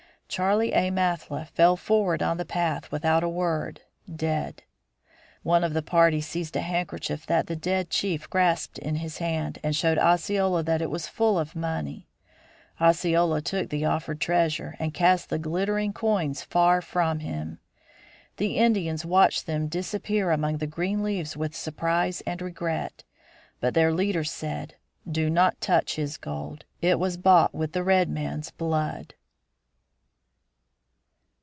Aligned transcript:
Charley 0.33 0.71
A. 0.71 0.91
Mathla 0.91 1.45
fell 1.49 1.75
forward 1.75 2.23
on 2.23 2.37
the 2.37 2.45
path 2.45 2.89
without 2.89 3.21
a 3.21 3.27
word, 3.27 3.81
dead. 4.09 4.63
One 5.43 5.61
of 5.61 5.73
the 5.73 5.81
party 5.81 6.21
seized 6.21 6.55
a 6.55 6.61
handkerchief 6.61 7.25
that 7.25 7.47
the 7.47 7.55
dead 7.57 7.89
chief 7.89 8.29
grasped 8.29 8.77
in 8.77 8.95
his 8.95 9.17
hand 9.17 9.59
and 9.61 9.75
showed 9.75 9.97
Osceola 9.97 10.63
that 10.63 10.81
it 10.81 10.89
was 10.89 11.05
full 11.05 11.37
of 11.37 11.53
money. 11.53 12.07
Osceola 12.79 13.41
took 13.41 13.69
the 13.69 13.83
offered 13.83 14.21
treasure 14.21 14.77
and 14.79 14.93
cast 14.93 15.29
the 15.29 15.37
glittering 15.37 15.91
coins 15.91 16.41
far 16.43 16.81
from 16.81 17.19
him. 17.19 17.59
The 18.37 18.55
Indians 18.55 19.03
watched 19.03 19.47
them 19.47 19.67
disappear 19.67 20.31
among 20.31 20.59
the 20.59 20.65
green 20.65 21.03
leaves 21.03 21.35
with 21.35 21.53
surprise 21.53 22.23
and 22.25 22.41
regret. 22.41 23.03
But 23.59 23.73
their 23.73 23.91
leader 23.91 24.23
said, 24.23 24.75
"Do 25.11 25.29
not 25.29 25.59
touch 25.59 25.95
his 25.97 26.15
gold; 26.15 26.63
it 26.81 26.99
was 26.99 27.17
bought 27.17 27.53
with 27.53 27.73
the 27.73 27.83
red 27.83 28.07
man's 28.09 28.49
blood." 28.49 29.15